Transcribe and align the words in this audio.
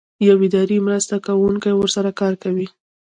یو 0.27 0.37
اداري 0.47 0.77
مرسته 0.87 1.15
کوونکی 1.27 1.71
ورسره 1.75 2.11
کار 2.19 2.33
کوي. 2.43 2.67